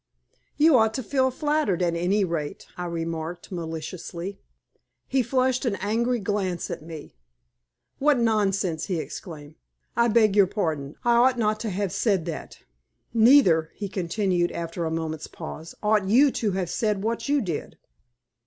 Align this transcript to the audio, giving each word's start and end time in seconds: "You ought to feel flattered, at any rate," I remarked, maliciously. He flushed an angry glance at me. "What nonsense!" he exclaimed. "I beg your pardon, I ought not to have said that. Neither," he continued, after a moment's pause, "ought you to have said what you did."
"You 0.57 0.79
ought 0.79 0.95
to 0.95 1.03
feel 1.03 1.29
flattered, 1.29 1.83
at 1.83 1.93
any 1.95 2.25
rate," 2.25 2.65
I 2.75 2.85
remarked, 2.85 3.51
maliciously. 3.51 4.39
He 5.07 5.21
flushed 5.21 5.63
an 5.63 5.75
angry 5.75 6.17
glance 6.17 6.71
at 6.71 6.81
me. 6.81 7.13
"What 7.99 8.17
nonsense!" 8.17 8.85
he 8.85 8.97
exclaimed. 8.97 9.57
"I 9.95 10.07
beg 10.07 10.35
your 10.35 10.47
pardon, 10.47 10.95
I 11.05 11.17
ought 11.17 11.37
not 11.37 11.59
to 11.59 11.69
have 11.69 11.91
said 11.93 12.25
that. 12.25 12.57
Neither," 13.13 13.69
he 13.75 13.87
continued, 13.87 14.51
after 14.53 14.85
a 14.85 14.89
moment's 14.91 15.27
pause, 15.27 15.75
"ought 15.83 16.07
you 16.07 16.31
to 16.31 16.53
have 16.53 16.71
said 16.71 17.03
what 17.03 17.29
you 17.29 17.39
did." 17.39 17.77